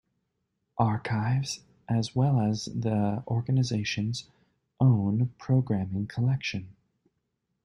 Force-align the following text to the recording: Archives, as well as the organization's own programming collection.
Archives, 0.79 1.59
as 1.87 2.15
well 2.15 2.39
as 2.41 2.65
the 2.65 3.23
organization's 3.27 4.31
own 4.79 5.31
programming 5.37 6.07
collection. 6.07 6.75